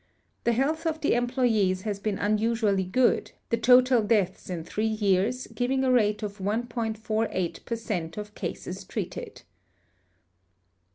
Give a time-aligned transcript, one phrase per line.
[0.45, 5.45] The health of the emploves has been unusually good, the total deaths in three years
[5.53, 9.43] giving a rate of 1.48 per cent of cases treated.